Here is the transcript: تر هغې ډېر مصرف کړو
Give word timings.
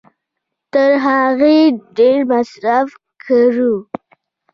تر 0.73 0.91
هغې 1.05 1.59
ډېر 1.97 2.19
مصرف 2.31 2.89
کړو 3.23 3.73